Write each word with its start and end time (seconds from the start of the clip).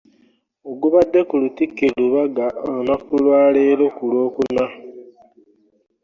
Ogubadde 0.71 1.19
ku 1.29 1.35
Lutikko 1.41 1.81
e 1.89 1.91
Lubaga 2.01 2.45
olunaku 2.67 3.09
lwaleero 3.23 3.85
ku 3.95 4.03
Lwokuna. 4.11 4.65